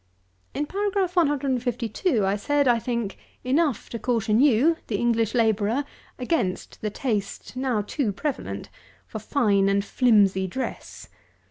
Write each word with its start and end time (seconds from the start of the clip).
199. 0.55 0.61
In 0.63 0.65
Paragraph 0.65 1.15
152, 1.15 2.25
I 2.25 2.35
said, 2.35 2.67
I 2.67 2.79
think, 2.79 3.19
enough 3.43 3.87
to 3.91 3.99
caution 3.99 4.39
you, 4.39 4.77
the 4.87 4.95
English 4.97 5.35
labourer, 5.35 5.83
against 6.17 6.81
the 6.81 6.89
taste, 6.89 7.55
now 7.55 7.83
too 7.83 8.11
prevalent, 8.11 8.69
for 9.05 9.19
fine 9.19 9.69
and 9.69 9.85
flimsy 9.85 10.47
dress. 10.47 11.07